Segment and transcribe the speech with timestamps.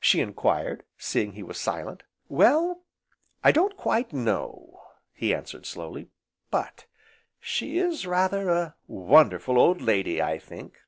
[0.00, 2.02] she enquired, seeing he was silent.
[2.28, 2.82] "Well,
[3.44, 4.80] I don't quite know,"
[5.12, 6.08] he answered slowly,
[6.50, 6.86] "but
[7.38, 10.78] she is rather a wonderful old lady, I think."